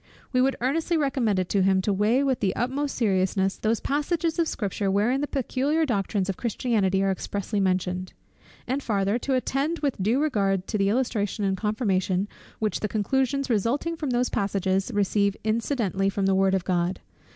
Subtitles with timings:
[0.33, 4.39] We would earnestly recommend it to him to weigh with the utmost seriousness those passages
[4.39, 8.13] of Scripture wherein the peculiar doctrines of Christianity are expressly mentioned;
[8.65, 12.27] and farther, to attend with due regard to the illustration and confirmation,
[12.57, 17.01] which the conclusions resulting from those passages receive incidentally from the word of God.